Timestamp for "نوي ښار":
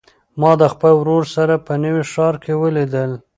1.83-2.35